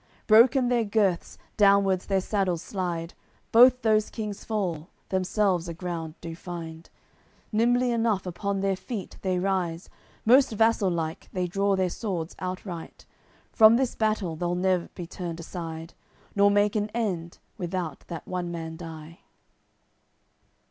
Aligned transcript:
Broken 0.25 0.69
their 0.69 0.83
girths, 0.83 1.37
downwards 1.57 2.07
their 2.07 2.21
saddles 2.21 2.63
slide; 2.63 3.13
Both 3.51 3.83
those 3.83 4.09
Kings 4.09 4.43
fall, 4.43 4.89
themselves 5.09 5.67
aground 5.69 6.15
do 6.21 6.35
find; 6.35 6.89
Nimbly 7.51 7.91
enough 7.91 8.25
upon 8.25 8.61
their 8.61 8.75
feet 8.75 9.17
they 9.21 9.37
rise; 9.37 9.91
Most 10.25 10.53
vassal 10.53 10.89
like 10.89 11.29
they 11.33 11.45
draw 11.45 11.75
their 11.75 11.91
swords 11.91 12.35
outright. 12.39 13.05
From 13.51 13.75
this 13.75 13.93
battle 13.93 14.35
they'll 14.35 14.55
ne'er 14.55 14.89
be 14.95 15.05
turned 15.05 15.39
aside 15.39 15.93
Nor 16.35 16.49
make 16.49 16.75
an 16.75 16.89
end, 16.95 17.37
without 17.59 17.99
that 18.07 18.27
one 18.27 18.49
man 18.49 18.77
die. 18.77 19.19